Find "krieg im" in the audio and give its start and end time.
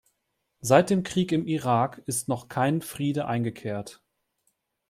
1.03-1.45